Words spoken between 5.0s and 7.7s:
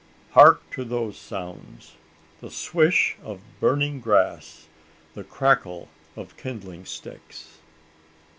the crackle of kindling sticks?